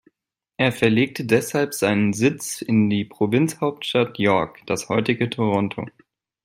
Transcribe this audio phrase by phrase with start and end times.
[0.57, 5.85] Er verlegte deshalb seinen Sitz in die Provinzhauptstadt "York", das heutige Toronto.